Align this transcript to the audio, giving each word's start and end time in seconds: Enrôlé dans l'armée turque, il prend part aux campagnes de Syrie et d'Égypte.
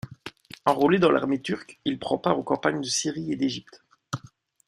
Enrôlé 0.65 0.97
dans 0.97 1.11
l'armée 1.11 1.43
turque, 1.43 1.79
il 1.85 1.99
prend 1.99 2.17
part 2.17 2.39
aux 2.39 2.43
campagnes 2.43 2.81
de 2.81 2.87
Syrie 2.87 3.31
et 3.31 3.35
d'Égypte. 3.35 3.83